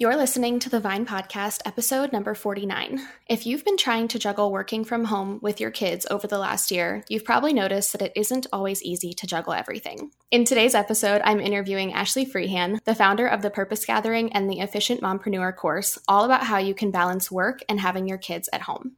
[0.00, 3.00] You're listening to the Vine Podcast, episode number 49.
[3.26, 6.70] If you've been trying to juggle working from home with your kids over the last
[6.70, 10.12] year, you've probably noticed that it isn't always easy to juggle everything.
[10.30, 14.60] In today's episode, I'm interviewing Ashley Freehan, the founder of the Purpose Gathering and the
[14.60, 18.62] Efficient Mompreneur course, all about how you can balance work and having your kids at
[18.62, 18.97] home.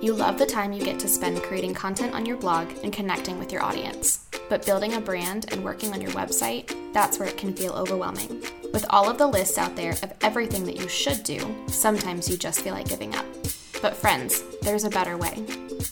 [0.00, 3.36] You love the time you get to spend creating content on your blog and connecting
[3.36, 4.26] with your audience.
[4.48, 8.44] But building a brand and working on your website, that's where it can feel overwhelming.
[8.72, 12.36] With all of the lists out there of everything that you should do, sometimes you
[12.36, 13.26] just feel like giving up.
[13.80, 15.44] But friends, there's a better way.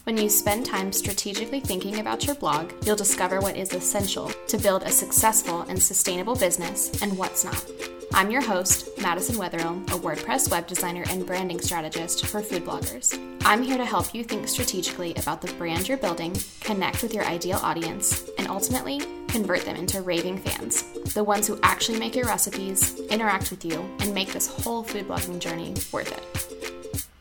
[0.04, 4.58] When you spend time strategically thinking about your blog, you'll discover what is essential to
[4.58, 7.64] build a successful and sustainable business and what's not.
[8.12, 13.16] I'm your host, Madison Wetherill, a WordPress web designer and branding strategist for food bloggers.
[13.44, 17.24] I'm here to help you think strategically about the brand you're building, connect with your
[17.24, 20.82] ideal audience, and ultimately convert them into raving fans,
[21.14, 25.06] the ones who actually make your recipes, interact with you, and make this whole food
[25.06, 26.55] blogging journey worth it.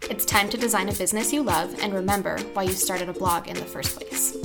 [0.08, 3.48] It's time to design a business you love and remember why you started a blog
[3.48, 4.45] in the first place.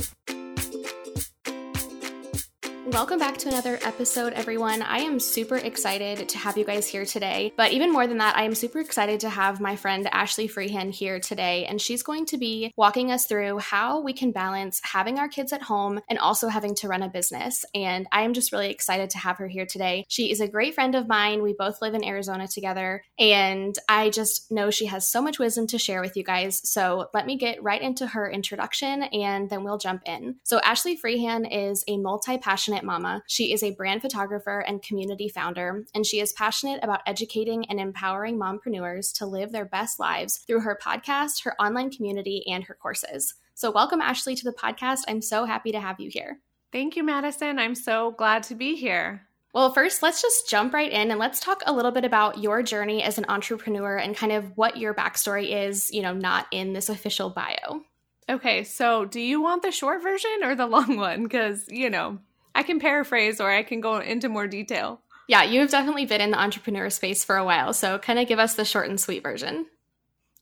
[2.93, 4.83] Welcome back to another episode, everyone.
[4.83, 7.53] I am super excited to have you guys here today.
[7.57, 10.91] But even more than that, I am super excited to have my friend Ashley Freehan
[10.91, 11.67] here today.
[11.67, 15.53] And she's going to be walking us through how we can balance having our kids
[15.53, 17.65] at home and also having to run a business.
[17.77, 20.05] And I am just really excited to have her here today.
[20.09, 21.43] She is a great friend of mine.
[21.43, 23.05] We both live in Arizona together.
[23.21, 26.61] And I just know she has so much wisdom to share with you guys.
[26.69, 30.37] So let me get right into her introduction and then we'll jump in.
[30.43, 33.23] So, Ashley Freehan is a multi passionate Mama.
[33.27, 37.81] She is a brand photographer and community founder, and she is passionate about educating and
[37.81, 42.75] empowering mompreneurs to live their best lives through her podcast, her online community, and her
[42.75, 43.35] courses.
[43.55, 45.01] So, welcome, Ashley, to the podcast.
[45.09, 46.41] I'm so happy to have you here.
[46.73, 47.59] Thank you, Madison.
[47.59, 49.27] I'm so glad to be here.
[49.53, 52.63] Well, first, let's just jump right in and let's talk a little bit about your
[52.63, 56.73] journey as an entrepreneur and kind of what your backstory is, you know, not in
[56.73, 57.83] this official bio.
[58.29, 61.25] Okay, so do you want the short version or the long one?
[61.25, 62.19] Because, you know,
[62.55, 65.01] I can paraphrase or I can go into more detail.
[65.29, 67.73] Yeah, you've definitely been in the entrepreneur space for a while.
[67.73, 69.67] So, kind of give us the short and sweet version.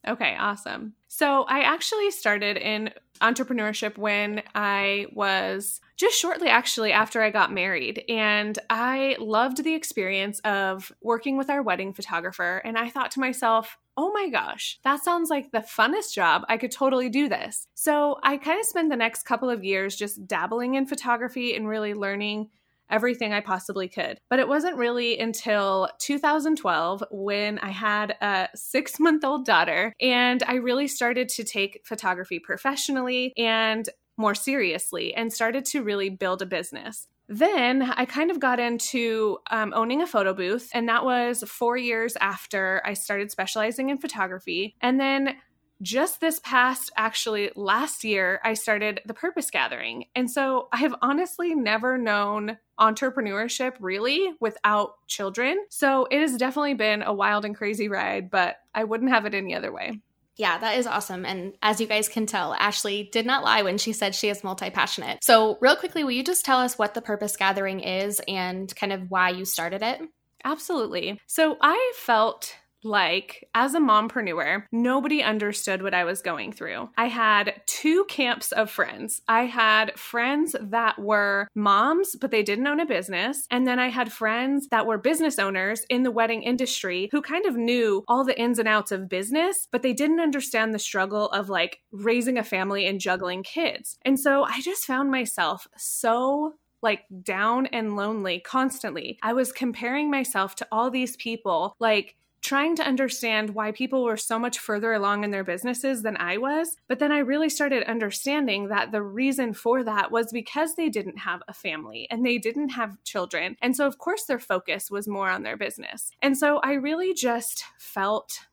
[0.06, 0.94] Okay, awesome.
[1.08, 7.52] So, I actually started in entrepreneurship when I was just shortly actually after I got
[7.52, 8.04] married.
[8.08, 12.62] And I loved the experience of working with our wedding photographer.
[12.64, 16.42] And I thought to myself, oh my gosh, that sounds like the funnest job.
[16.48, 17.66] I could totally do this.
[17.74, 21.68] So I kind of spent the next couple of years just dabbling in photography and
[21.68, 22.48] really learning
[22.88, 24.18] everything I possibly could.
[24.30, 30.44] But it wasn't really until 2012 when I had a six month old daughter and
[30.46, 36.40] I really started to take photography professionally and more seriously and started to really build
[36.40, 37.08] a business.
[37.28, 41.76] Then I kind of got into um, owning a photo booth, and that was four
[41.76, 44.74] years after I started specializing in photography.
[44.80, 45.36] And then
[45.80, 50.06] just this past, actually last year, I started the Purpose Gathering.
[50.16, 55.64] And so I have honestly never known entrepreneurship really without children.
[55.70, 59.34] So it has definitely been a wild and crazy ride, but I wouldn't have it
[59.34, 60.00] any other way.
[60.38, 61.26] Yeah, that is awesome.
[61.26, 64.44] And as you guys can tell, Ashley did not lie when she said she is
[64.44, 65.18] multi passionate.
[65.22, 68.92] So, real quickly, will you just tell us what the Purpose Gathering is and kind
[68.92, 70.00] of why you started it?
[70.44, 71.20] Absolutely.
[71.26, 76.90] So, I felt like as a mompreneur, nobody understood what I was going through.
[76.96, 79.20] I had two camps of friends.
[79.28, 83.46] I had friends that were moms, but they didn't own a business.
[83.50, 87.46] And then I had friends that were business owners in the wedding industry who kind
[87.46, 91.28] of knew all the ins and outs of business, but they didn't understand the struggle
[91.30, 93.98] of like raising a family and juggling kids.
[94.02, 99.18] And so I just found myself so like down and lonely constantly.
[99.22, 102.16] I was comparing myself to all these people, like
[102.48, 106.38] trying to understand why people were so much further along in their businesses than I
[106.38, 106.78] was.
[106.88, 111.18] But then I really started understanding that the reason for that was because they didn't
[111.18, 113.58] have a family and they didn't have children.
[113.60, 116.10] And so, of course, their focus was more on their business.
[116.22, 118.46] And so I really just felt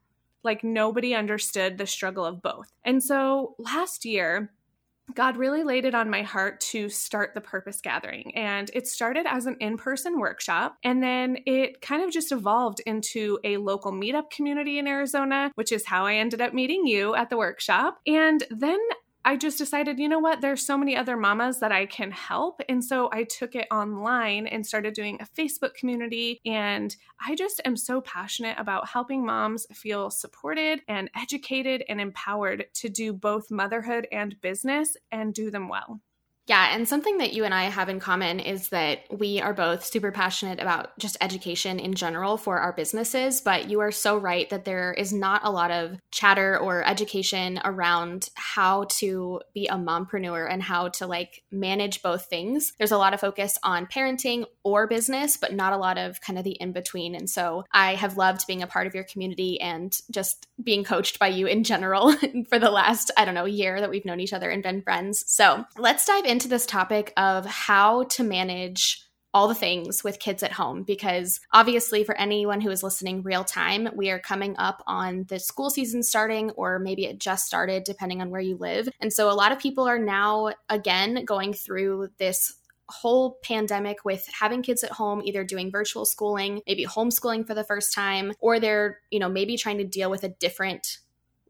[0.44, 2.74] like nobody understood the struggle of both.
[2.84, 4.52] And so last year,
[5.14, 8.36] God really laid it on my heart to start the purpose gathering.
[8.36, 10.78] And it started as an in person workshop.
[10.84, 15.72] And then it kind of just evolved into a local meetup community in Arizona, which
[15.72, 18.00] is how I ended up meeting you at the workshop.
[18.08, 18.80] And then
[19.28, 22.62] I just decided, you know what, there's so many other mamas that I can help.
[22.70, 26.42] And so I took it online and started doing a Facebook community.
[26.46, 32.68] And I just am so passionate about helping moms feel supported and educated and empowered
[32.76, 36.02] to do both motherhood and business and do them well.
[36.48, 39.84] Yeah, and something that you and I have in common is that we are both
[39.84, 43.42] super passionate about just education in general for our businesses.
[43.42, 47.60] But you are so right that there is not a lot of chatter or education
[47.66, 52.74] around how to be a mompreneur and how to like manage both things.
[52.78, 56.38] There's a lot of focus on parenting or business, but not a lot of kind
[56.38, 57.16] of the in between.
[57.16, 61.18] And so I have loved being a part of your community and just being coached
[61.18, 62.16] by you in general
[62.50, 65.24] for the last, I don't know, year that we've known each other and been friends.
[65.28, 69.02] So let's dive into this topic of how to manage
[69.34, 73.46] all the things with kids at home because obviously for anyone who is listening real
[73.46, 77.86] time we are coming up on the school season starting or maybe it just started
[77.86, 78.90] depending on where you live.
[79.00, 82.54] And so a lot of people are now again going through this
[82.90, 87.64] whole pandemic with having kids at home either doing virtual schooling maybe homeschooling for the
[87.64, 91.00] first time or they're you know maybe trying to deal with a different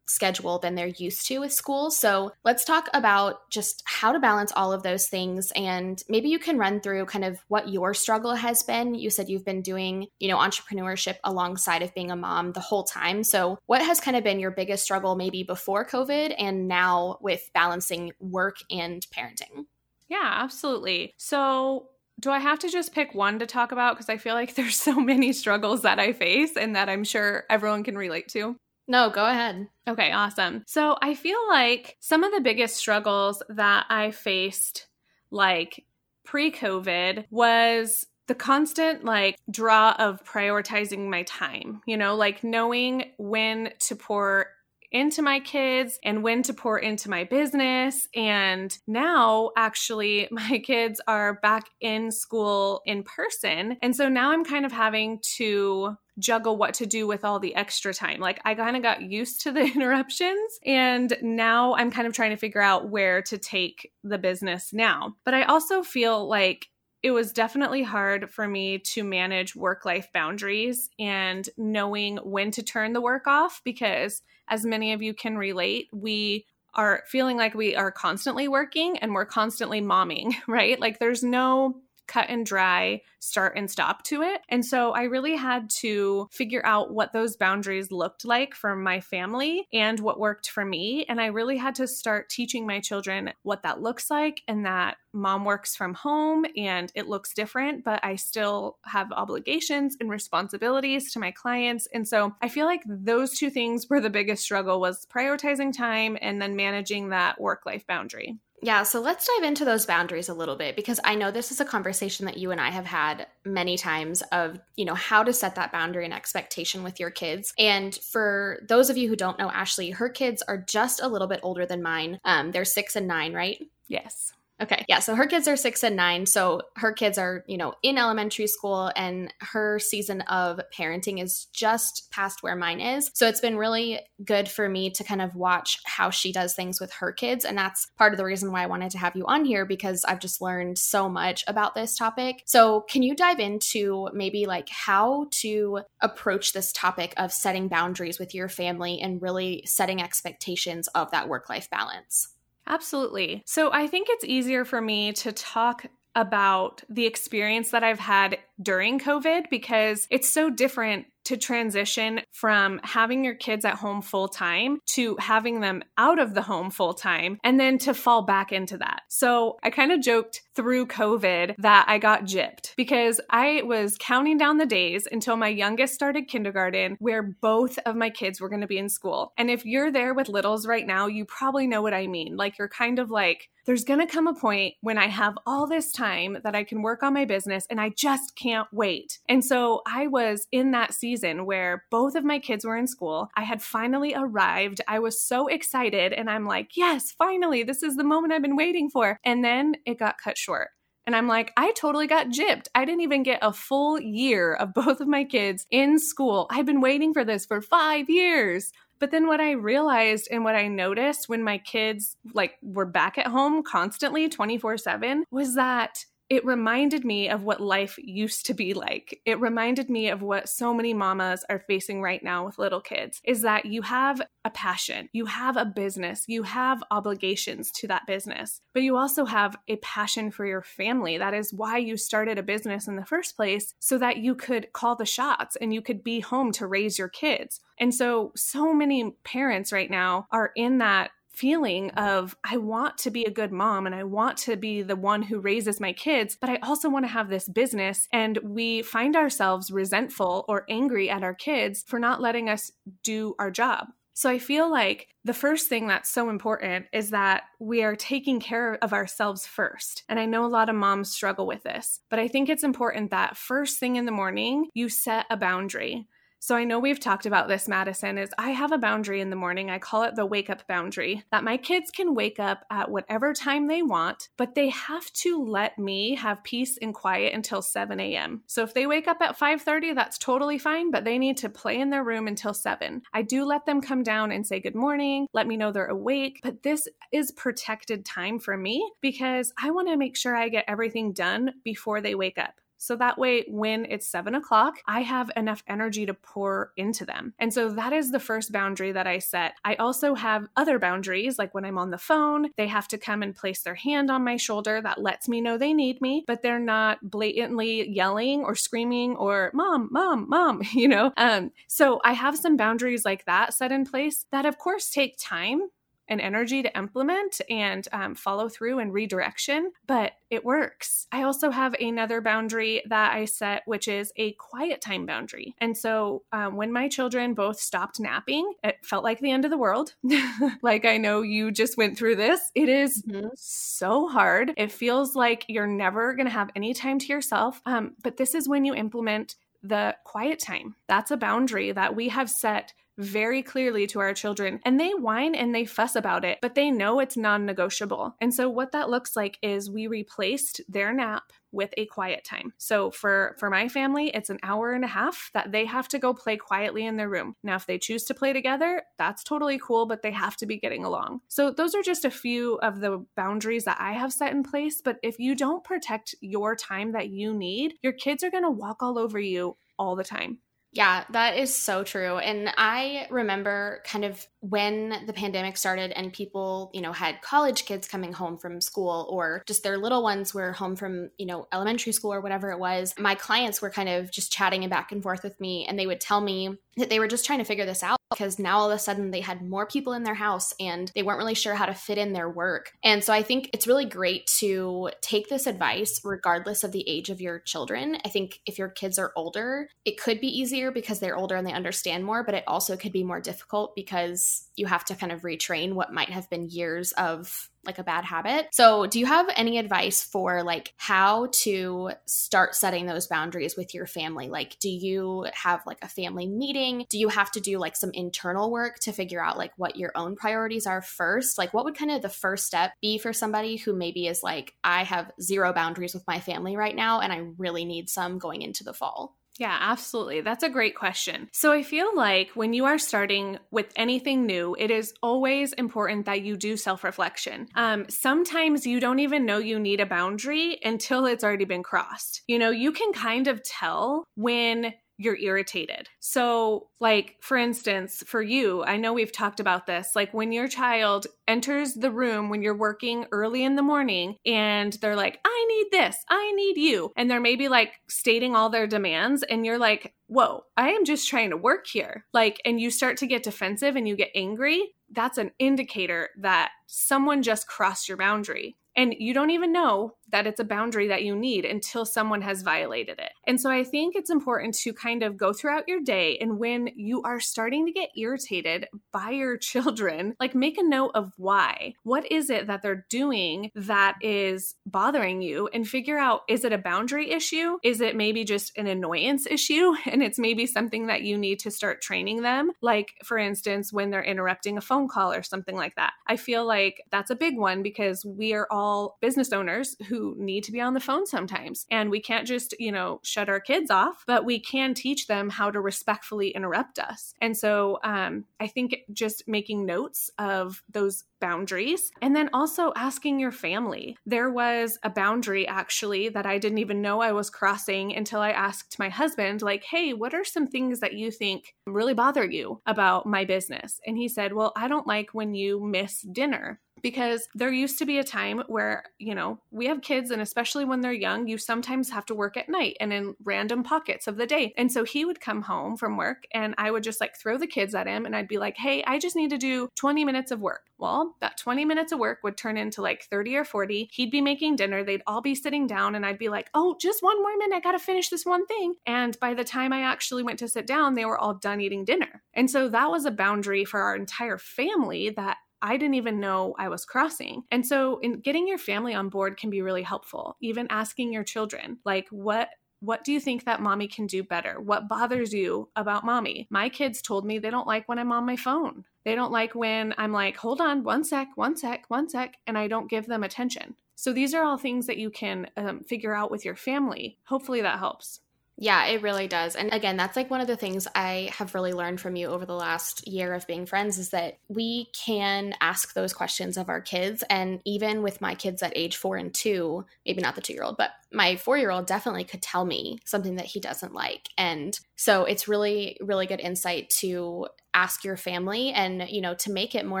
[0.06, 1.90] schedule than they're used to with school.
[1.90, 5.52] So let's talk about just how to balance all of those things.
[5.56, 8.94] And maybe you can run through kind of what your struggle has been.
[8.94, 12.84] You said you've been doing, you know, entrepreneurship alongside of being a mom the whole
[12.84, 13.24] time.
[13.24, 17.50] So what has kind of been your biggest struggle maybe before COVID and now with
[17.54, 19.66] balancing work and parenting?
[20.08, 21.14] Yeah, absolutely.
[21.16, 21.88] So
[22.20, 23.96] do I have to just pick one to talk about?
[23.96, 27.44] Because I feel like there's so many struggles that I face and that I'm sure
[27.50, 28.56] everyone can relate to.
[28.86, 29.68] No, go ahead.
[29.88, 30.64] Okay, awesome.
[30.66, 34.88] So I feel like some of the biggest struggles that I faced,
[35.30, 35.84] like
[36.24, 43.12] pre COVID, was the constant like draw of prioritizing my time, you know, like knowing
[43.18, 44.46] when to pour
[44.94, 48.06] into my kids and when to pour into my business.
[48.14, 53.76] And now, actually, my kids are back in school in person.
[53.82, 57.54] And so now I'm kind of having to juggle what to do with all the
[57.54, 58.20] extra time.
[58.20, 62.30] Like I kind of got used to the interruptions and now I'm kind of trying
[62.30, 65.16] to figure out where to take the business now.
[65.24, 66.68] But I also feel like
[67.02, 72.62] it was definitely hard for me to manage work life boundaries and knowing when to
[72.62, 77.54] turn the work off because as many of you can relate, we are feeling like
[77.54, 80.80] we are constantly working and we're constantly momming, right?
[80.80, 84.42] Like there's no cut and dry start and stop to it.
[84.48, 89.00] And so I really had to figure out what those boundaries looked like for my
[89.00, 91.06] family and what worked for me.
[91.08, 94.96] And I really had to start teaching my children what that looks like and that
[95.14, 101.12] mom works from home and it looks different, but I still have obligations and responsibilities
[101.12, 101.88] to my clients.
[101.94, 106.18] And so I feel like those two things were the biggest struggle was prioritizing time
[106.20, 108.38] and then managing that work life boundary.
[108.62, 111.60] Yeah, so let's dive into those boundaries a little bit because I know this is
[111.60, 115.32] a conversation that you and I have had many times of, you know, how to
[115.32, 117.52] set that boundary and expectation with your kids.
[117.58, 121.28] And for those of you who don't know Ashley, her kids are just a little
[121.28, 122.20] bit older than mine.
[122.24, 123.60] Um, they're six and nine, right?
[123.88, 124.33] Yes.
[124.62, 124.84] Okay.
[124.88, 125.00] Yeah.
[125.00, 126.26] So her kids are six and nine.
[126.26, 131.46] So her kids are, you know, in elementary school and her season of parenting is
[131.52, 133.10] just past where mine is.
[133.14, 136.80] So it's been really good for me to kind of watch how she does things
[136.80, 137.44] with her kids.
[137.44, 140.04] And that's part of the reason why I wanted to have you on here because
[140.04, 142.42] I've just learned so much about this topic.
[142.46, 148.20] So can you dive into maybe like how to approach this topic of setting boundaries
[148.20, 152.33] with your family and really setting expectations of that work life balance?
[152.66, 153.42] Absolutely.
[153.46, 158.38] So I think it's easier for me to talk about the experience that I've had
[158.62, 164.28] during COVID because it's so different to transition from having your kids at home full
[164.28, 168.52] time to having them out of the home full time and then to fall back
[168.52, 169.02] into that.
[169.08, 174.38] So I kind of joked through COVID that I got gypped because I was counting
[174.38, 178.60] down the days until my youngest started kindergarten where both of my kids were going
[178.60, 179.32] to be in school.
[179.36, 182.36] And if you're there with littles right now, you probably know what I mean.
[182.36, 185.66] Like you're kind of like, there's going to come a point when I have all
[185.66, 189.18] this time that I can work on my business and I just can't wait.
[189.28, 193.28] And so I was in that season where both of my kids were in school.
[193.36, 194.80] I had finally arrived.
[194.86, 198.56] I was so excited and I'm like, yes, finally, this is the moment I've been
[198.56, 199.18] waiting for.
[199.24, 200.68] And then it got cut short.
[201.06, 202.68] And I'm like, I totally got gypped.
[202.74, 206.46] I didn't even get a full year of both of my kids in school.
[206.50, 208.72] I've been waiting for this for five years.
[209.04, 213.18] But then what I realized and what I noticed when my kids like were back
[213.18, 218.72] at home constantly 24/7 was that it reminded me of what life used to be
[218.72, 219.20] like.
[219.26, 223.20] It reminded me of what so many mamas are facing right now with little kids
[223.24, 228.06] is that you have a passion, you have a business, you have obligations to that
[228.06, 231.18] business, but you also have a passion for your family.
[231.18, 234.72] That is why you started a business in the first place so that you could
[234.72, 237.60] call the shots and you could be home to raise your kids.
[237.78, 243.10] And so, so many parents right now are in that feeling of I want to
[243.10, 246.36] be a good mom and I want to be the one who raises my kids,
[246.40, 248.08] but I also want to have this business.
[248.12, 252.72] And we find ourselves resentful or angry at our kids for not letting us
[253.02, 253.88] do our job.
[254.16, 258.38] So I feel like the first thing that's so important is that we are taking
[258.38, 260.04] care of ourselves first.
[260.08, 263.10] And I know a lot of moms struggle with this, but I think it's important
[263.10, 266.06] that first thing in the morning, you set a boundary.
[266.44, 269.34] So I know we've talked about this, Madison, is I have a boundary in the
[269.34, 269.70] morning.
[269.70, 273.32] I call it the wake up boundary that my kids can wake up at whatever
[273.32, 277.98] time they want, but they have to let me have peace and quiet until 7
[277.98, 278.42] a.m.
[278.46, 281.80] So if they wake up at 5:30, that's totally fine, but they need to play
[281.80, 283.00] in their room until 7.
[283.14, 286.40] I do let them come down and say good morning, let me know they're awake,
[286.42, 290.66] but this is protected time for me because I want to make sure I get
[290.68, 292.60] everything done before they wake up.
[292.84, 297.32] So that way, when it's seven o'clock, I have enough energy to pour into them.
[297.38, 299.54] And so that is the first boundary that I set.
[299.64, 303.22] I also have other boundaries, like when I'm on the phone, they have to come
[303.22, 304.82] and place their hand on my shoulder.
[304.82, 309.50] That lets me know they need me, but they're not blatantly yelling or screaming or
[309.54, 311.10] mom, mom, mom, you know?
[311.16, 315.16] Um, so I have some boundaries like that set in place that, of course, take
[315.18, 315.70] time
[316.08, 321.06] and energy to implement and um, follow through and redirection, but it works.
[321.12, 325.54] I also have another boundary that I set, which is a quiet time boundary.
[325.58, 329.50] And so um, when my children both stopped napping, it felt like the end of
[329.50, 329.94] the world.
[330.62, 332.50] like I know you just went through this.
[332.54, 333.28] It is mm-hmm.
[333.36, 334.52] so hard.
[334.56, 337.60] It feels like you're never going to have any time to yourself.
[337.66, 340.76] Um, but this is when you implement the quiet time.
[340.88, 345.34] That's a boundary that we have set very clearly to our children and they whine
[345.34, 348.14] and they fuss about it, but they know it's non negotiable.
[348.20, 352.52] And so, what that looks like is we replaced their nap with a quiet time.
[352.58, 355.98] So for for my family, it's an hour and a half that they have to
[355.98, 357.36] go play quietly in their room.
[357.42, 360.58] Now if they choose to play together, that's totally cool, but they have to be
[360.58, 361.20] getting along.
[361.28, 364.82] So those are just a few of the boundaries that I have set in place,
[364.82, 368.50] but if you don't protect your time that you need, your kids are going to
[368.50, 370.38] walk all over you all the time.
[370.74, 372.18] Yeah, that is so true.
[372.18, 377.64] And I remember kind of when the pandemic started and people, you know, had college
[377.64, 381.46] kids coming home from school or just their little ones were home from, you know,
[381.52, 382.92] elementary school or whatever it was.
[382.98, 385.86] My clients were kind of just chatting and back and forth with me and they
[385.86, 388.70] would tell me that they were just trying to figure this out because now all
[388.70, 391.54] of a sudden they had more people in their house and they weren't really sure
[391.54, 392.72] how to fit in their work.
[392.82, 397.10] And so I think it's really great to take this advice regardless of the age
[397.10, 397.98] of your children.
[398.04, 401.46] I think if your kids are older, it could be easier because they're older and
[401.46, 405.12] they understand more, but it also could be more difficult because you have to kind
[405.12, 408.48] of retrain what might have been years of like a bad habit.
[408.52, 413.74] So, do you have any advice for like how to start setting those boundaries with
[413.74, 414.28] your family?
[414.28, 416.86] Like, do you have like a family meeting?
[416.88, 419.92] Do you have to do like some internal work to figure out like what your
[419.94, 421.38] own priorities are first?
[421.38, 424.54] Like, what would kind of the first step be for somebody who maybe is like,
[424.62, 428.42] I have zero boundaries with my family right now and I really need some going
[428.42, 429.16] into the fall?
[429.38, 430.20] Yeah, absolutely.
[430.20, 431.28] That's a great question.
[431.32, 436.06] So I feel like when you are starting with anything new, it is always important
[436.06, 437.48] that you do self reflection.
[437.56, 442.22] Um, sometimes you don't even know you need a boundary until it's already been crossed.
[442.28, 445.88] You know, you can kind of tell when you're irritated.
[446.00, 449.90] So, like, for instance, for you, I know we've talked about this.
[449.94, 454.72] Like, when your child enters the room when you're working early in the morning and
[454.74, 456.92] they're like, I need this, I need you.
[456.96, 461.08] And they're maybe like stating all their demands, and you're like, whoa, I am just
[461.08, 462.04] trying to work here.
[462.12, 464.74] Like, and you start to get defensive and you get angry.
[464.90, 468.56] That's an indicator that someone just crossed your boundary.
[468.76, 472.42] And you don't even know that it's a boundary that you need until someone has
[472.42, 473.10] violated it.
[473.26, 476.68] And so I think it's important to kind of go throughout your day and when
[476.76, 481.74] you are starting to get irritated by your children, like make a note of why.
[481.82, 486.52] What is it that they're doing that is bothering you and figure out is it
[486.52, 487.58] a boundary issue?
[487.64, 491.50] Is it maybe just an annoyance issue and it's maybe something that you need to
[491.50, 492.52] start training them?
[492.62, 495.94] Like for instance, when they're interrupting a phone call or something like that.
[496.06, 500.44] I feel like that's a big one because we are all business owners who need
[500.44, 501.66] to be on the phone sometimes.
[501.70, 505.30] And we can't just, you know, shut our kids off, but we can teach them
[505.30, 507.14] how to respectfully interrupt us.
[507.20, 513.18] And so um, I think just making notes of those boundaries and then also asking
[513.18, 513.96] your family.
[514.04, 518.30] There was a boundary actually that I didn't even know I was crossing until I
[518.30, 522.60] asked my husband, like, hey, what are some things that you think really bother you
[522.66, 523.80] about my business?
[523.86, 527.86] And he said, well, I don't like when you miss dinner because there used to
[527.86, 531.38] be a time where, you know, we have kids, and especially when they're young, you
[531.38, 534.52] sometimes have to work at night and in random pockets of the day.
[534.58, 537.46] And so he would come home from work and I would just like throw the
[537.46, 540.30] kids at him and I'd be like, hey, I just need to do 20 minutes
[540.30, 540.60] of work.
[540.76, 543.88] Well, that 20 minutes of work would turn into like 30 or 40.
[543.90, 547.02] He'd be making dinner, they'd all be sitting down, and I'd be like, oh, just
[547.02, 548.74] one more minute, I gotta finish this one thing.
[548.84, 551.86] And by the time I actually went to sit down, they were all done eating
[551.86, 552.22] dinner.
[552.34, 556.54] And so that was a boundary for our entire family that I didn't even know
[556.58, 557.44] I was crossing.
[557.50, 560.36] And so in getting your family on board can be really helpful.
[560.42, 564.60] Even asking your children, like what what do you think that mommy can do better?
[564.60, 566.46] What bothers you about mommy?
[566.50, 568.84] My kids told me they don't like when I'm on my phone.
[569.06, 572.58] They don't like when I'm like, hold on, one sec, one sec, one sec, and
[572.58, 573.76] I don't give them attention.
[573.94, 577.16] So these are all things that you can um, figure out with your family.
[577.24, 578.20] Hopefully that helps.
[578.56, 579.56] Yeah, it really does.
[579.56, 582.46] And again, that's like one of the things I have really learned from you over
[582.46, 586.80] the last year of being friends is that we can ask those questions of our
[586.80, 587.24] kids.
[587.28, 590.62] And even with my kids at age four and two, maybe not the two year
[590.62, 594.28] old, but my four year old definitely could tell me something that he doesn't like.
[594.38, 599.50] And so it's really, really good insight to ask your family and you know to
[599.50, 600.00] make it more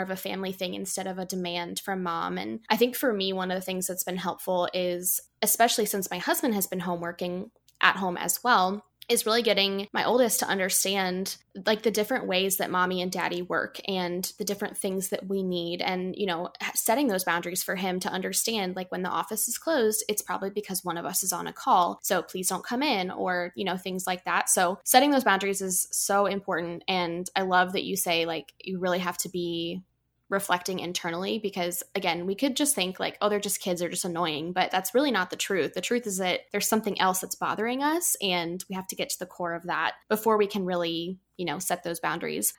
[0.00, 3.32] of a family thing instead of a demand from mom and i think for me
[3.32, 7.00] one of the things that's been helpful is especially since my husband has been home
[7.00, 7.50] working
[7.84, 11.36] at home as well is really getting my oldest to understand
[11.66, 15.42] like the different ways that mommy and daddy work and the different things that we
[15.42, 19.46] need and you know setting those boundaries for him to understand like when the office
[19.46, 22.64] is closed it's probably because one of us is on a call so please don't
[22.64, 24.48] come in or you know things like that.
[24.48, 28.78] So setting those boundaries is so important and i love that you say like you
[28.78, 29.82] really have to be
[30.30, 34.04] reflecting internally because again we could just think like oh they're just kids they're just
[34.04, 37.34] annoying but that's really not the truth the truth is that there's something else that's
[37.34, 40.64] bothering us and we have to get to the core of that before we can
[40.64, 42.54] really you know set those boundaries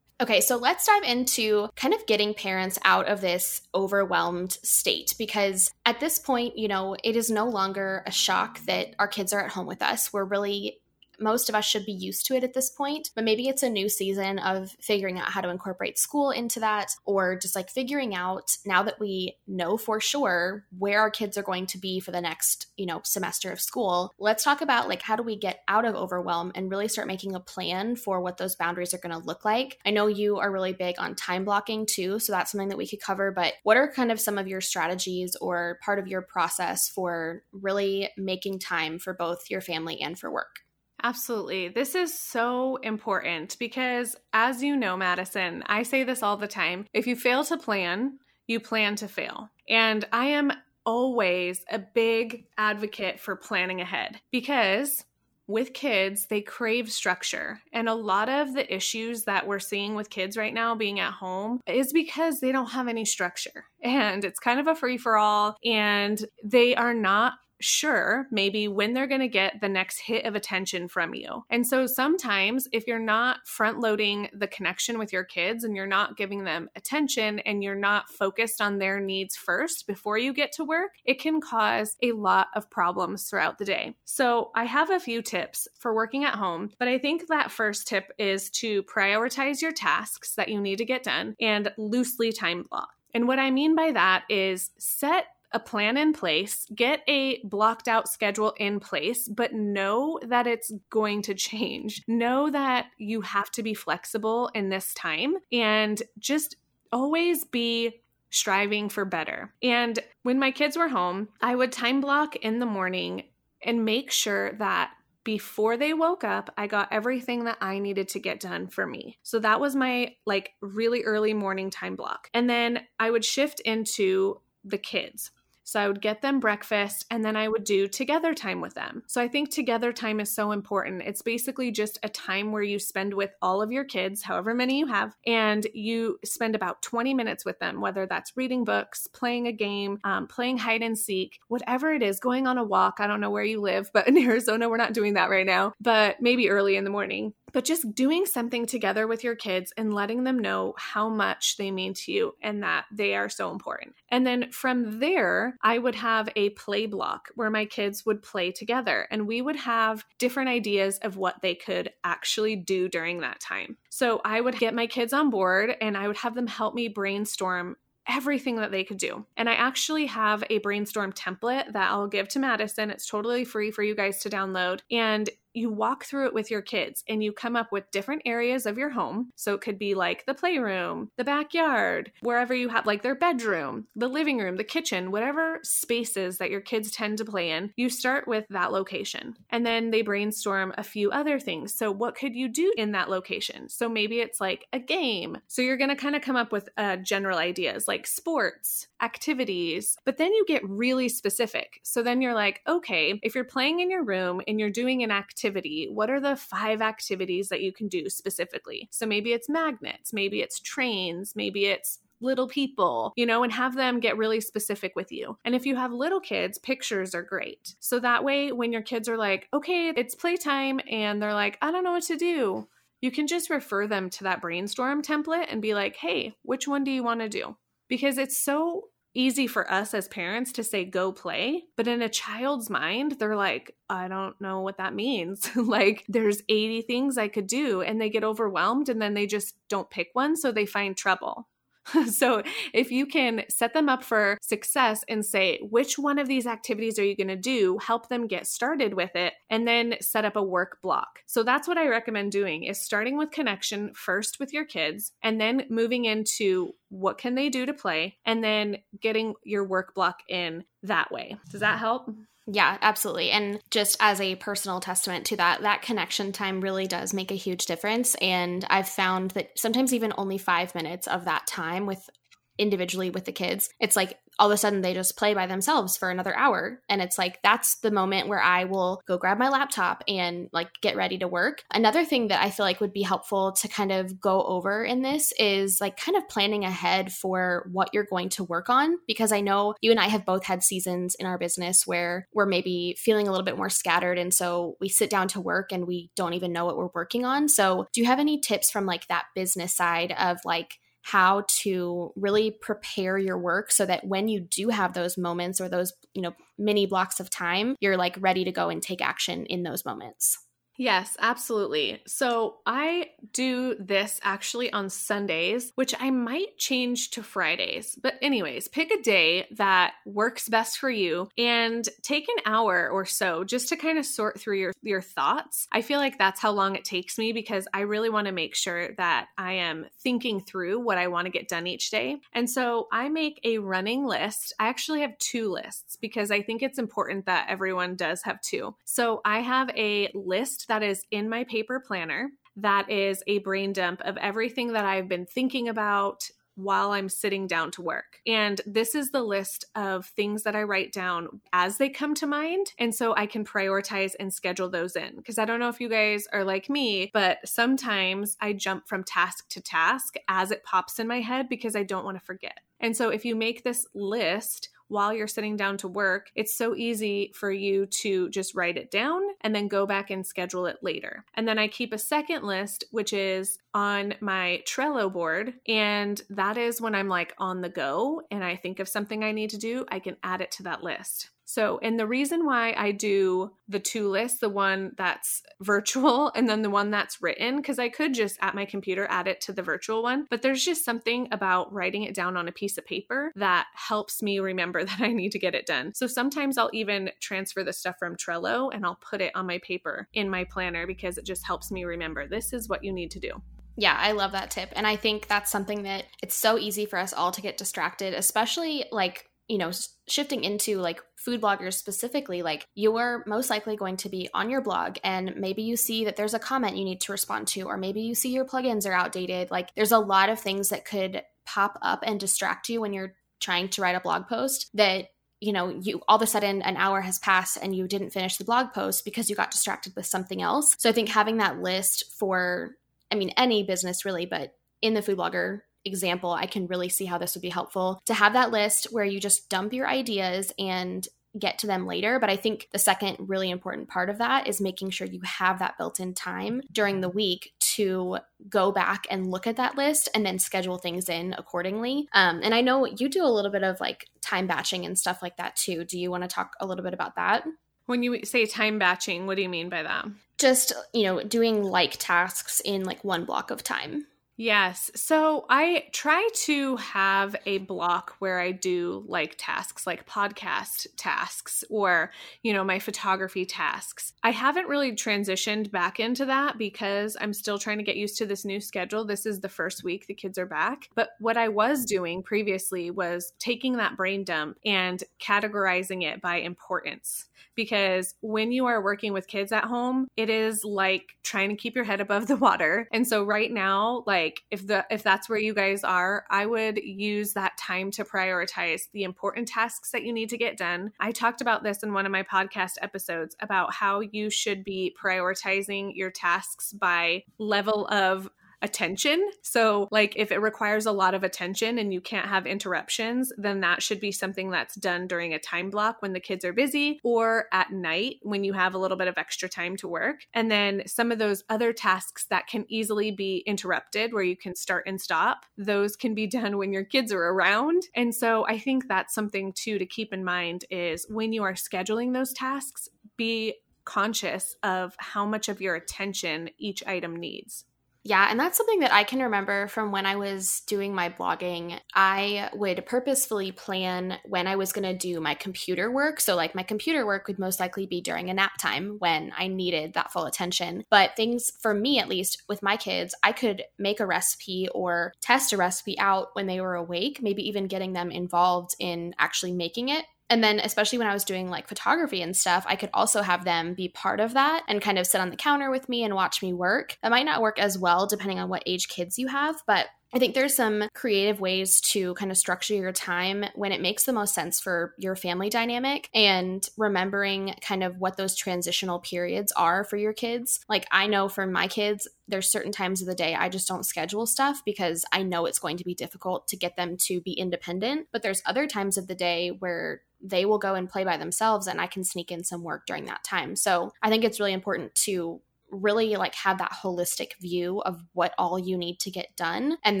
[0.20, 5.72] Okay, so let's dive into kind of getting parents out of this overwhelmed state because
[5.84, 9.44] at this point, you know, it is no longer a shock that our kids are
[9.44, 10.12] at home with us.
[10.12, 10.80] We're really
[11.20, 13.70] most of us should be used to it at this point, but maybe it's a
[13.70, 18.14] new season of figuring out how to incorporate school into that or just like figuring
[18.14, 22.10] out now that we know for sure where our kids are going to be for
[22.10, 24.12] the next, you know, semester of school.
[24.18, 27.34] Let's talk about like how do we get out of overwhelm and really start making
[27.34, 29.78] a plan for what those boundaries are going to look like.
[29.84, 32.88] I know you are really big on time blocking too, so that's something that we
[32.88, 36.22] could cover, but what are kind of some of your strategies or part of your
[36.22, 40.60] process for really making time for both your family and for work?
[41.02, 41.68] Absolutely.
[41.68, 46.86] This is so important because, as you know, Madison, I say this all the time
[46.92, 49.50] if you fail to plan, you plan to fail.
[49.68, 50.52] And I am
[50.84, 55.04] always a big advocate for planning ahead because
[55.48, 57.60] with kids, they crave structure.
[57.72, 61.12] And a lot of the issues that we're seeing with kids right now being at
[61.12, 63.64] home is because they don't have any structure.
[63.84, 65.56] And it's kind of a free for all.
[65.64, 70.34] And they are not sure maybe when they're going to get the next hit of
[70.34, 71.44] attention from you.
[71.50, 75.86] And so sometimes if you're not front loading the connection with your kids and you're
[75.86, 80.52] not giving them attention and you're not focused on their needs first before you get
[80.52, 83.94] to work, it can cause a lot of problems throughout the day.
[84.04, 87.86] So I have a few tips for working at home, but I think that first
[87.86, 92.64] tip is to prioritize your tasks that you need to get done and loosely time
[92.68, 92.90] block.
[93.14, 97.88] And what I mean by that is set a plan in place, get a blocked
[97.88, 102.02] out schedule in place, but know that it's going to change.
[102.06, 106.56] Know that you have to be flexible in this time and just
[106.92, 109.52] always be striving for better.
[109.62, 113.24] And when my kids were home, I would time block in the morning
[113.62, 114.92] and make sure that
[115.24, 119.18] before they woke up, I got everything that I needed to get done for me.
[119.22, 122.28] So that was my like really early morning time block.
[122.34, 125.30] And then I would shift into the kids.
[125.64, 129.02] So I would get them breakfast and then I would do together time with them.
[129.06, 131.02] So I think together time is so important.
[131.02, 134.78] It's basically just a time where you spend with all of your kids, however many
[134.78, 139.46] you have, and you spend about 20 minutes with them, whether that's reading books, playing
[139.46, 142.96] a game, um, playing hide and seek, whatever it is, going on a walk.
[142.98, 145.72] I don't know where you live, but in Arizona, we're not doing that right now,
[145.80, 149.94] but maybe early in the morning but just doing something together with your kids and
[149.94, 153.94] letting them know how much they mean to you and that they are so important.
[154.08, 158.52] And then from there, I would have a play block where my kids would play
[158.52, 163.40] together and we would have different ideas of what they could actually do during that
[163.40, 163.76] time.
[163.90, 166.88] So I would get my kids on board and I would have them help me
[166.88, 167.76] brainstorm
[168.08, 169.24] everything that they could do.
[169.36, 172.90] And I actually have a brainstorm template that I'll give to Madison.
[172.90, 174.80] It's totally free for you guys to download.
[174.90, 178.66] And you walk through it with your kids and you come up with different areas
[178.66, 179.30] of your home.
[179.36, 183.86] So it could be like the playroom, the backyard, wherever you have like their bedroom,
[183.94, 187.88] the living room, the kitchen, whatever spaces that your kids tend to play in, you
[187.88, 189.34] start with that location.
[189.50, 191.74] And then they brainstorm a few other things.
[191.74, 193.68] So, what could you do in that location?
[193.68, 195.38] So, maybe it's like a game.
[195.48, 199.96] So, you're going to kind of come up with uh, general ideas like sports, activities,
[200.04, 201.80] but then you get really specific.
[201.82, 205.10] So, then you're like, okay, if you're playing in your room and you're doing an
[205.10, 205.41] activity,
[205.90, 208.88] what are the five activities that you can do specifically?
[208.90, 213.74] So, maybe it's magnets, maybe it's trains, maybe it's little people, you know, and have
[213.74, 215.36] them get really specific with you.
[215.44, 217.74] And if you have little kids, pictures are great.
[217.80, 221.70] So that way, when your kids are like, okay, it's playtime, and they're like, I
[221.70, 222.68] don't know what to do,
[223.00, 226.84] you can just refer them to that brainstorm template and be like, hey, which one
[226.84, 227.56] do you want to do?
[227.88, 232.08] Because it's so easy for us as parents to say go play but in a
[232.08, 235.50] child's mind they're like i don't know what that means.
[235.72, 239.54] Like there's 80 things i could do and they get overwhelmed and then they just
[239.68, 241.48] don't pick one so they find trouble
[242.10, 242.42] so
[242.72, 246.98] if you can set them up for success and say, which one of these activities
[246.98, 247.78] are you going to do?
[247.78, 251.20] Help them get started with it and then set up a work block.
[251.26, 255.40] So that's what I recommend doing is starting with connection first with your kids and
[255.40, 260.20] then moving into what can they do to play and then getting your work block
[260.28, 261.36] in that way.
[261.50, 262.10] Does that help?
[262.46, 263.30] Yeah, absolutely.
[263.30, 267.36] And just as a personal testament to that, that connection time really does make a
[267.36, 268.16] huge difference.
[268.16, 272.10] And I've found that sometimes even only five minutes of that time with
[272.58, 275.96] individually with the kids, it's like all of a sudden they just play by themselves
[275.96, 276.80] for another hour.
[276.88, 280.68] And it's like that's the moment where i will go grab my laptop and like
[280.80, 281.62] get ready to work.
[281.70, 285.02] Another thing that i feel like would be helpful to kind of go over in
[285.02, 288.96] this is like kind of planning ahead for what you're going to work on.
[289.06, 292.46] Because i know you and i have both had seasons in our business where we're
[292.46, 294.18] maybe feeling a little bit more scattered.
[294.18, 297.24] And so we sit down to work and we don't even know what we're working
[297.24, 297.48] on.
[297.48, 302.12] So do you have any tips from like that business side of like how to
[302.16, 306.22] really prepare your work so that when you do have those moments or those, you
[306.22, 309.84] know, mini blocks of time, you're like ready to go and take action in those
[309.84, 310.38] moments.
[310.76, 312.00] Yes, absolutely.
[312.06, 317.98] So I do this actually on Sundays, which I might change to Fridays.
[318.02, 323.04] But, anyways, pick a day that works best for you and take an hour or
[323.04, 325.68] so just to kind of sort through your, your thoughts.
[325.70, 328.54] I feel like that's how long it takes me because I really want to make
[328.54, 332.16] sure that I am thinking through what I want to get done each day.
[332.32, 334.54] And so I make a running list.
[334.58, 338.74] I actually have two lists because I think it's important that everyone does have two.
[338.84, 342.30] So I have a list that is in my paper planner.
[342.56, 347.46] That is a brain dump of everything that I've been thinking about while I'm sitting
[347.46, 348.20] down to work.
[348.26, 352.26] And this is the list of things that I write down as they come to
[352.26, 352.72] mind.
[352.78, 355.16] And so I can prioritize and schedule those in.
[355.16, 359.04] Because I don't know if you guys are like me, but sometimes I jump from
[359.04, 362.60] task to task as it pops in my head because I don't want to forget.
[362.80, 366.76] And so if you make this list, while you're sitting down to work, it's so
[366.76, 370.76] easy for you to just write it down and then go back and schedule it
[370.82, 371.24] later.
[371.34, 375.54] And then I keep a second list, which is on my Trello board.
[375.66, 379.32] And that is when I'm like on the go and I think of something I
[379.32, 381.30] need to do, I can add it to that list.
[381.52, 386.48] So, and the reason why I do the two lists, the one that's virtual and
[386.48, 389.52] then the one that's written, because I could just at my computer add it to
[389.52, 392.86] the virtual one, but there's just something about writing it down on a piece of
[392.86, 395.92] paper that helps me remember that I need to get it done.
[395.92, 399.58] So sometimes I'll even transfer the stuff from Trello and I'll put it on my
[399.58, 403.10] paper in my planner because it just helps me remember this is what you need
[403.10, 403.42] to do.
[403.76, 404.70] Yeah, I love that tip.
[404.72, 408.14] And I think that's something that it's so easy for us all to get distracted,
[408.14, 409.70] especially like you know,
[410.08, 414.50] shifting into like food bloggers specifically, like you are most likely going to be on
[414.50, 417.62] your blog and maybe you see that there's a comment you need to respond to,
[417.62, 419.50] or maybe you see your plugins are outdated.
[419.50, 423.14] Like there's a lot of things that could pop up and distract you when you're
[423.40, 425.08] trying to write a blog post that
[425.40, 428.36] you know you all of a sudden an hour has passed and you didn't finish
[428.36, 431.60] the blog post because you got distracted with something else so i think having that
[431.60, 432.76] list for
[433.10, 437.04] i mean any business really but in the food blogger example, I can really see
[437.04, 440.52] how this would be helpful to have that list where you just dump your ideas
[440.58, 441.06] and
[441.38, 442.18] get to them later.
[442.18, 445.58] But I think the second really important part of that is making sure you have
[445.58, 448.18] that built in time during the week to
[448.48, 452.06] go back and look at that list and then schedule things in accordingly.
[452.12, 455.22] Um, and I know you do a little bit of like time batching and stuff
[455.22, 455.84] like that too.
[455.84, 457.44] Do you want to talk a little bit about that?
[457.86, 460.06] When you say time batching, what do you mean by that?
[460.38, 464.06] Just, you know, doing like tasks in like one block of time.
[464.42, 464.90] Yes.
[464.96, 471.62] So I try to have a block where I do like tasks, like podcast tasks
[471.70, 472.10] or,
[472.42, 474.14] you know, my photography tasks.
[474.24, 478.26] I haven't really transitioned back into that because I'm still trying to get used to
[478.26, 479.04] this new schedule.
[479.04, 480.88] This is the first week the kids are back.
[480.96, 486.38] But what I was doing previously was taking that brain dump and categorizing it by
[486.38, 491.56] importance because when you are working with kids at home, it is like trying to
[491.56, 492.88] keep your head above the water.
[492.92, 496.78] And so right now, like if the if that's where you guys are, I would
[496.78, 500.92] use that time to prioritize the important tasks that you need to get done.
[501.00, 504.94] I talked about this in one of my podcast episodes about how you should be
[505.02, 508.28] prioritizing your tasks by level of
[508.62, 509.30] attention.
[509.42, 513.60] So, like, if it requires a lot of attention and you can't have interruptions, then
[513.60, 517.00] that should be something that's done during a time block when the kids are busy
[517.02, 520.26] or at night when you have a little bit of extra time to work.
[520.32, 524.54] And then some of those other tasks that can easily be interrupted, where you can
[524.54, 527.82] start and stop, those can be done when your kids are around.
[527.94, 531.54] And so, I think that's something too to keep in mind is when you are
[531.54, 537.64] scheduling those tasks, be conscious of how much of your attention each item needs.
[538.04, 541.78] Yeah, and that's something that I can remember from when I was doing my blogging.
[541.94, 546.20] I would purposefully plan when I was going to do my computer work.
[546.20, 549.46] So, like, my computer work would most likely be during a nap time when I
[549.46, 550.84] needed that full attention.
[550.90, 555.12] But things, for me at least, with my kids, I could make a recipe or
[555.20, 559.52] test a recipe out when they were awake, maybe even getting them involved in actually
[559.52, 562.88] making it and then, especially when I was doing like photography and stuff, I could
[562.94, 565.90] also have them be part of that and kind of sit on the counter with
[565.90, 566.96] me and watch me work.
[567.02, 570.18] That might not work as well depending on what age kids you have, but I
[570.18, 574.12] think there's some creative ways to kind of structure your time when it makes the
[574.12, 579.84] most sense for your family dynamic and remembering kind of what those transitional periods are
[579.84, 580.60] for your kids.
[580.68, 583.86] Like I know for my kids, there's certain times of the day I just don't
[583.86, 587.32] schedule stuff because I know it's going to be difficult to get them to be
[587.32, 588.08] independent.
[588.12, 591.66] But there's other times of the day where they will go and play by themselves
[591.66, 593.56] and I can sneak in some work during that time.
[593.56, 595.40] So I think it's really important to
[595.72, 599.78] really like have that holistic view of what all you need to get done.
[599.82, 600.00] And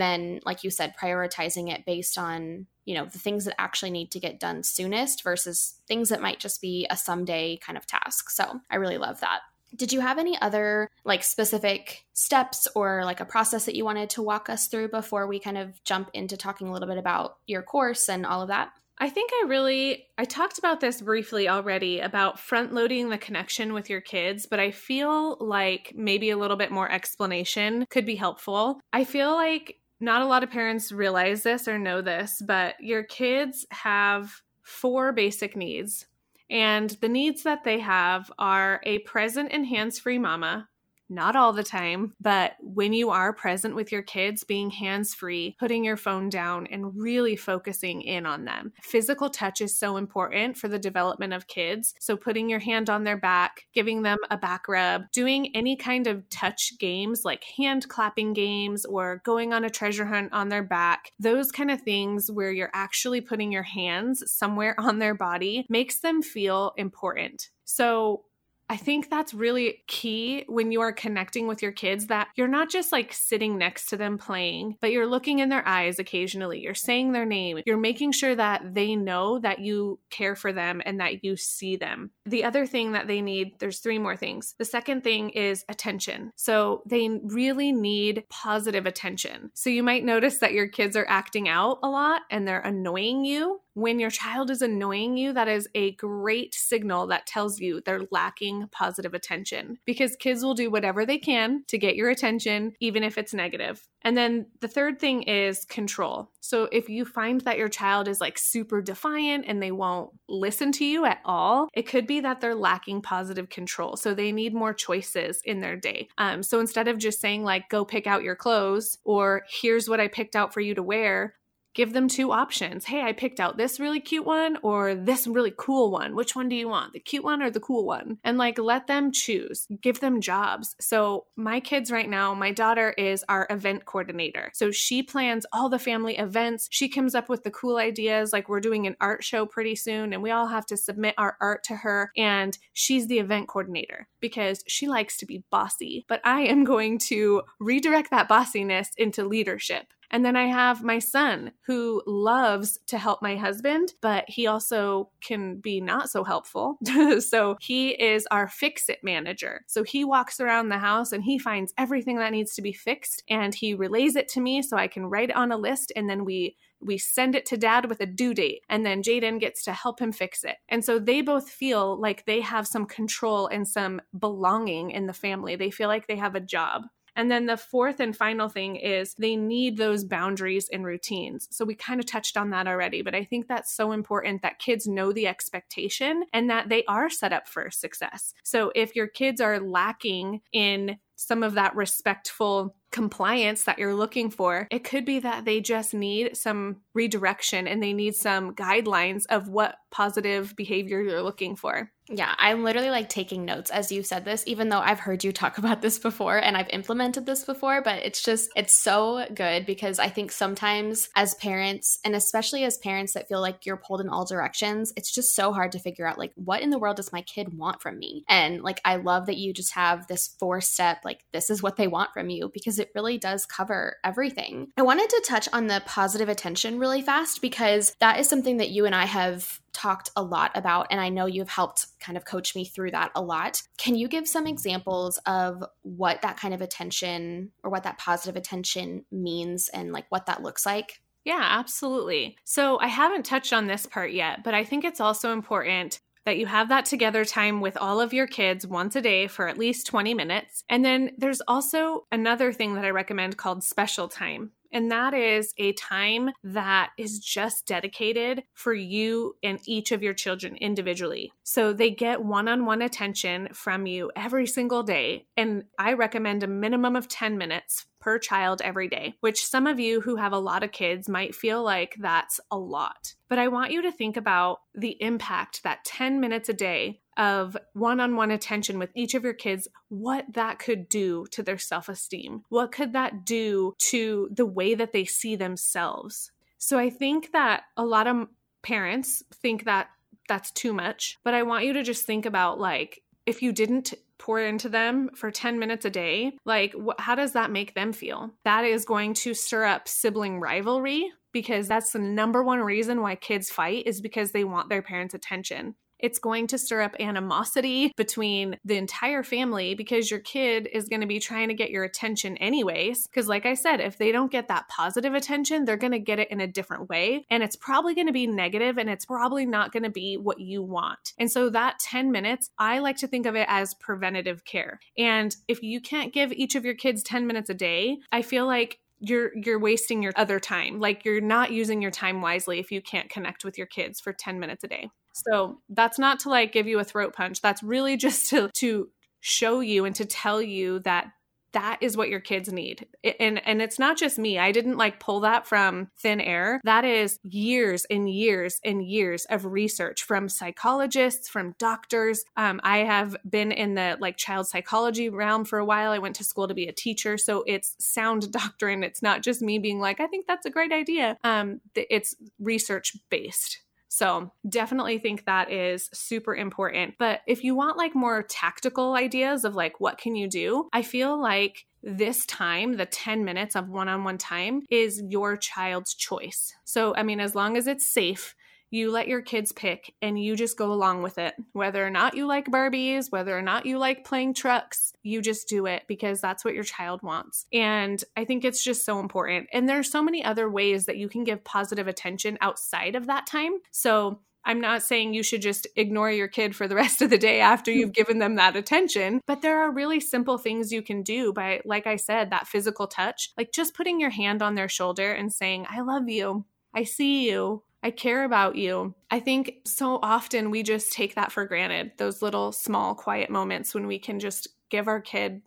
[0.00, 4.10] then like you said prioritizing it based on you know the things that actually need
[4.10, 8.30] to get done soonest versus things that might just be a someday kind of task.
[8.30, 9.40] So i really love that.
[9.74, 14.10] Did you have any other like specific steps or like a process that you wanted
[14.10, 17.38] to walk us through before we kind of jump into talking a little bit about
[17.46, 21.48] your course and all of that I think I really I talked about this briefly
[21.48, 26.36] already about front loading the connection with your kids, but I feel like maybe a
[26.36, 28.78] little bit more explanation could be helpful.
[28.92, 33.02] I feel like not a lot of parents realize this or know this, but your
[33.02, 36.06] kids have four basic needs.
[36.48, 40.68] And the needs that they have are a present and hands free mama,
[41.14, 45.56] not all the time, but when you are present with your kids, being hands free,
[45.58, 48.72] putting your phone down, and really focusing in on them.
[48.82, 51.94] Physical touch is so important for the development of kids.
[52.00, 56.06] So, putting your hand on their back, giving them a back rub, doing any kind
[56.06, 60.62] of touch games like hand clapping games or going on a treasure hunt on their
[60.62, 65.66] back, those kind of things where you're actually putting your hands somewhere on their body
[65.68, 67.50] makes them feel important.
[67.64, 68.24] So,
[68.72, 72.70] I think that's really key when you are connecting with your kids that you're not
[72.70, 76.60] just like sitting next to them playing, but you're looking in their eyes occasionally.
[76.60, 77.58] You're saying their name.
[77.66, 81.76] You're making sure that they know that you care for them and that you see
[81.76, 82.12] them.
[82.24, 84.54] The other thing that they need, there's three more things.
[84.58, 86.32] The second thing is attention.
[86.36, 89.50] So they really need positive attention.
[89.52, 93.26] So you might notice that your kids are acting out a lot and they're annoying
[93.26, 93.60] you.
[93.74, 98.06] When your child is annoying you, that is a great signal that tells you they're
[98.10, 103.02] lacking positive attention because kids will do whatever they can to get your attention, even
[103.02, 103.86] if it's negative.
[104.04, 106.30] And then the third thing is control.
[106.40, 110.72] So if you find that your child is like super defiant and they won't listen
[110.72, 113.96] to you at all, it could be that they're lacking positive control.
[113.96, 116.08] So they need more choices in their day.
[116.18, 120.00] Um, so instead of just saying, like, go pick out your clothes or here's what
[120.00, 121.34] I picked out for you to wear,
[121.74, 122.84] give them two options.
[122.84, 126.14] Hey, I picked out this really cute one or this really cool one.
[126.14, 126.92] Which one do you want?
[126.92, 128.18] The cute one or the cool one?
[128.24, 129.66] And like let them choose.
[129.80, 130.74] Give them jobs.
[130.80, 134.50] So, my kids right now, my daughter is our event coordinator.
[134.54, 136.68] So, she plans all the family events.
[136.70, 140.12] She comes up with the cool ideas like we're doing an art show pretty soon
[140.12, 144.08] and we all have to submit our art to her and she's the event coordinator
[144.20, 146.04] because she likes to be bossy.
[146.08, 150.98] But I am going to redirect that bossiness into leadership And then I have my
[150.98, 156.78] son who loves to help my husband, but he also can be not so helpful.
[157.20, 159.62] so he is our fix it manager.
[159.66, 163.22] So he walks around the house and he finds everything that needs to be fixed
[163.28, 166.08] and he relays it to me so I can write it on a list and
[166.08, 169.62] then we we send it to dad with a due date and then Jaden gets
[169.64, 170.56] to help him fix it.
[170.68, 175.12] And so they both feel like they have some control and some belonging in the
[175.12, 175.54] family.
[175.54, 176.82] They feel like they have a job.
[177.16, 181.48] And then the fourth and final thing is they need those boundaries and routines.
[181.50, 184.58] So we kind of touched on that already, but I think that's so important that
[184.58, 188.34] kids know the expectation and that they are set up for success.
[188.42, 194.30] So if your kids are lacking in some of that respectful compliance that you're looking
[194.30, 199.24] for, it could be that they just need some redirection and they need some guidelines
[199.30, 201.90] of what positive behavior you're looking for.
[202.08, 205.32] Yeah, I'm literally like taking notes as you said this, even though I've heard you
[205.32, 209.66] talk about this before and I've implemented this before, but it's just, it's so good
[209.66, 214.00] because I think sometimes as parents, and especially as parents that feel like you're pulled
[214.00, 216.96] in all directions, it's just so hard to figure out like, what in the world
[216.96, 218.24] does my kid want from me?
[218.28, 221.76] And like, I love that you just have this four step, like, this is what
[221.76, 224.68] they want from you because it really does cover everything.
[224.76, 228.70] I wanted to touch on the positive attention really fast because that is something that
[228.70, 232.24] you and I have talked a lot about, and I know you've helped kind of
[232.24, 233.62] coach me through that a lot.
[233.78, 238.36] Can you give some examples of what that kind of attention or what that positive
[238.36, 241.00] attention means and like what that looks like?
[241.24, 242.36] Yeah, absolutely.
[242.44, 246.38] So I haven't touched on this part yet, but I think it's also important that
[246.38, 249.58] you have that together time with all of your kids once a day for at
[249.58, 250.62] least 20 minutes.
[250.68, 254.52] And then there's also another thing that I recommend called special time.
[254.72, 260.14] And that is a time that is just dedicated for you and each of your
[260.14, 261.32] children individually.
[261.42, 265.26] So they get one on one attention from you every single day.
[265.36, 269.78] And I recommend a minimum of 10 minutes per child every day, which some of
[269.78, 273.14] you who have a lot of kids might feel like that's a lot.
[273.28, 277.56] But I want you to think about the impact that 10 minutes a day of
[277.72, 281.58] one on one attention with each of your kids, what that could do to their
[281.58, 282.42] self esteem.
[282.48, 286.30] What could that do to the way that they see themselves?
[286.58, 288.28] So I think that a lot of
[288.62, 289.88] parents think that
[290.28, 293.94] that's too much, but I want you to just think about like, if you didn't
[294.18, 297.92] pour into them for 10 minutes a day, like wh- how does that make them
[297.92, 298.30] feel?
[298.44, 303.16] That is going to stir up sibling rivalry because that's the number one reason why
[303.16, 307.92] kids fight is because they want their parents' attention it's going to stir up animosity
[307.96, 311.84] between the entire family because your kid is going to be trying to get your
[311.84, 313.06] attention anyways.
[313.06, 316.18] Because, like I said, if they don't get that positive attention, they're going to get
[316.18, 317.24] it in a different way.
[317.30, 320.40] And it's probably going to be negative and it's probably not going to be what
[320.40, 321.12] you want.
[321.18, 324.80] And so, that 10 minutes, I like to think of it as preventative care.
[324.98, 328.46] And if you can't give each of your kids 10 minutes a day, I feel
[328.46, 332.70] like you're you're wasting your other time like you're not using your time wisely if
[332.70, 336.28] you can't connect with your kids for 10 minutes a day so that's not to
[336.30, 337.40] like give you a throat punch.
[337.40, 338.88] That's really just to to
[339.20, 341.12] show you and to tell you that
[341.52, 342.86] that is what your kids need.
[343.20, 344.38] And and it's not just me.
[344.38, 346.60] I didn't like pull that from thin air.
[346.64, 352.24] That is years and years and years of research from psychologists, from doctors.
[352.36, 355.92] Um, I have been in the like child psychology realm for a while.
[355.92, 358.82] I went to school to be a teacher, so it's sound doctrine.
[358.82, 361.16] It's not just me being like, I think that's a great idea.
[361.22, 363.58] Um, it's research based.
[363.92, 366.94] So definitely think that is super important.
[366.98, 370.80] But if you want like more tactical ideas of like what can you do, I
[370.80, 375.92] feel like this time, the 10 minutes of one on one time, is your child's
[375.92, 376.54] choice.
[376.64, 378.34] So, I mean, as long as it's safe,
[378.72, 381.34] you let your kids pick and you just go along with it.
[381.52, 385.46] Whether or not you like Barbies, whether or not you like playing trucks, you just
[385.46, 387.44] do it because that's what your child wants.
[387.52, 389.48] And I think it's just so important.
[389.52, 393.26] And there's so many other ways that you can give positive attention outside of that
[393.26, 393.58] time.
[393.72, 397.18] So I'm not saying you should just ignore your kid for the rest of the
[397.18, 397.78] day after hmm.
[397.78, 401.60] you've given them that attention, but there are really simple things you can do by,
[401.66, 405.30] like I said, that physical touch, like just putting your hand on their shoulder and
[405.30, 406.46] saying, I love you.
[406.74, 407.62] I see you.
[407.82, 408.94] I care about you.
[409.10, 413.74] I think so often we just take that for granted, those little small quiet moments
[413.74, 415.42] when we can just give our kid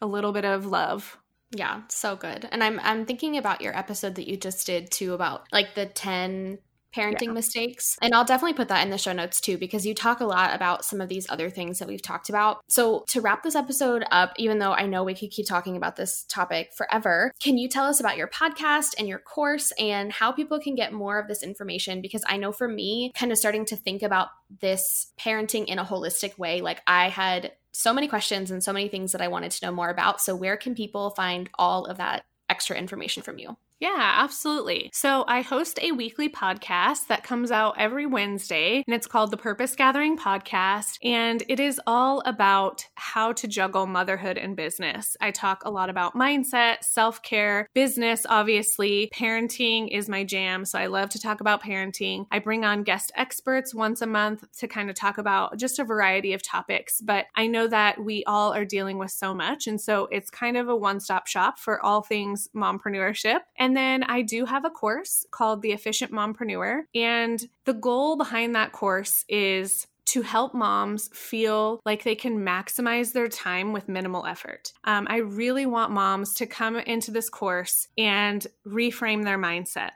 [0.00, 1.18] a little bit of love.
[1.50, 2.46] Yeah, so good.
[2.52, 5.86] And I'm I'm thinking about your episode that you just did too about like the
[5.86, 6.58] 10
[6.94, 7.32] parenting yeah.
[7.32, 7.96] mistakes.
[8.00, 10.54] And I'll definitely put that in the show notes too, because you talk a lot
[10.54, 12.60] about some of these other things that we've talked about.
[12.68, 15.96] So, to wrap this episode up, even though I know we could keep talking about
[15.96, 20.32] this topic forever, can you tell us about your podcast and your course and how
[20.32, 22.00] people can get more of this information?
[22.00, 24.28] Because I know for me, kind of starting to think about
[24.60, 28.88] this parenting in a holistic way, like I had so many questions and so many
[28.88, 30.20] things that I wanted to know more about.
[30.20, 33.56] So, where can people find all of that extra information from you?
[33.80, 34.90] Yeah, absolutely.
[34.92, 39.36] So I host a weekly podcast that comes out every Wednesday, and it's called the
[39.36, 40.98] Purpose Gathering Podcast.
[41.04, 45.16] And it is all about how to juggle motherhood and business.
[45.20, 49.10] I talk a lot about mindset, self care, business, obviously.
[49.14, 50.64] Parenting is my jam.
[50.64, 52.26] So I love to talk about parenting.
[52.32, 55.84] I bring on guest experts once a month to kind of talk about just a
[55.84, 57.00] variety of topics.
[57.00, 59.68] But I know that we all are dealing with so much.
[59.68, 63.38] And so it's kind of a one stop shop for all things mompreneurship.
[63.56, 66.84] And and then I do have a course called The Efficient Mompreneur.
[66.94, 73.12] And the goal behind that course is to help moms feel like they can maximize
[73.12, 74.72] their time with minimal effort.
[74.84, 79.90] Um, I really want moms to come into this course and reframe their mindset.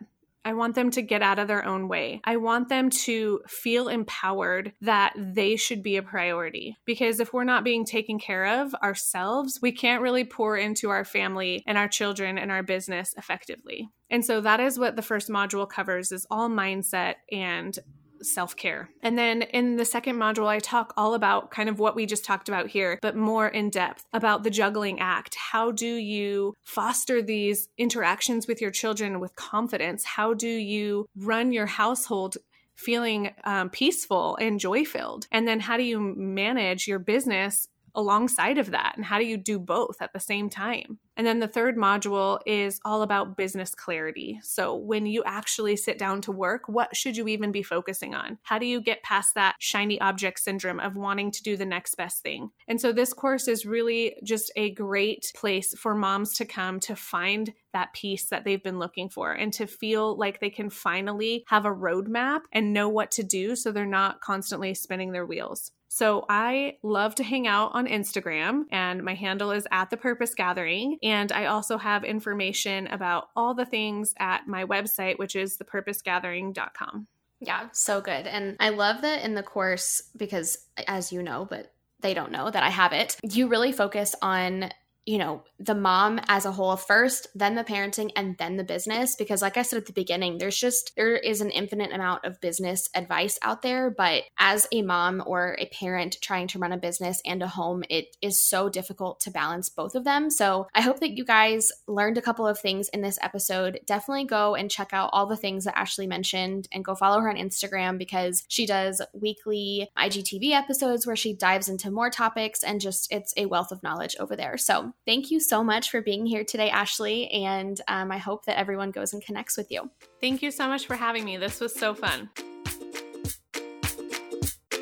[0.44, 2.20] I want them to get out of their own way.
[2.24, 6.76] I want them to feel empowered that they should be a priority.
[6.84, 11.04] Because if we're not being taken care of ourselves, we can't really pour into our
[11.04, 13.88] family and our children and our business effectively.
[14.10, 17.78] And so that is what the first module covers is all mindset and
[18.22, 18.90] self care.
[19.02, 22.24] And then in the second module, I talk all about kind of what we just
[22.24, 25.34] talked about here, but more in depth about the juggling act.
[25.34, 30.04] How do you foster these interactions with your children with confidence?
[30.04, 32.36] How do you run your household
[32.74, 35.26] feeling um, peaceful and joy filled?
[35.30, 38.94] And then how do you manage your business alongside of that?
[38.96, 40.98] And how do you do both at the same time?
[41.16, 44.40] And then the third module is all about business clarity.
[44.42, 48.38] So, when you actually sit down to work, what should you even be focusing on?
[48.42, 51.96] How do you get past that shiny object syndrome of wanting to do the next
[51.96, 52.50] best thing?
[52.66, 56.96] And so, this course is really just a great place for moms to come to
[56.96, 61.44] find that piece that they've been looking for and to feel like they can finally
[61.48, 65.72] have a roadmap and know what to do so they're not constantly spinning their wheels.
[65.94, 70.34] So I love to hang out on Instagram, and my handle is at the purpose
[70.34, 70.96] gathering.
[71.02, 77.08] And I also have information about all the things at my website, which is thepurposegathering.com.
[77.40, 78.26] Yeah, so good.
[78.26, 80.56] And I love that in the course because,
[80.88, 84.70] as you know, but they don't know that I have it, you really focus on
[85.04, 89.16] you know, the mom as a whole first, then the parenting, and then the business.
[89.16, 92.40] Because, like I said at the beginning, there's just, there is an infinite amount of
[92.40, 93.90] business advice out there.
[93.90, 97.82] But as a mom or a parent trying to run a business and a home,
[97.90, 100.30] it is so difficult to balance both of them.
[100.30, 103.80] So I hope that you guys learned a couple of things in this episode.
[103.86, 107.28] Definitely go and check out all the things that Ashley mentioned and go follow her
[107.28, 112.80] on Instagram because she does weekly IGTV episodes where she dives into more topics and
[112.80, 114.56] just, it's a wealth of knowledge over there.
[114.92, 117.28] So, thank you so much for being here today, Ashley.
[117.30, 119.90] And um, I hope that everyone goes and connects with you.
[120.20, 121.36] Thank you so much for having me.
[121.36, 122.30] This was so fun.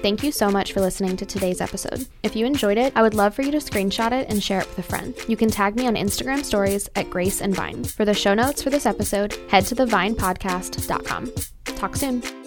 [0.02, 2.06] Thank you so much for listening to today's episode.
[2.22, 4.68] If you enjoyed it, I would love for you to screenshot it and share it
[4.68, 5.14] with a friend.
[5.28, 7.84] You can tag me on Instagram stories at Grace and Vine.
[7.84, 11.32] For the show notes for this episode, head to thevinepodcast.com.
[11.76, 12.39] Talk soon.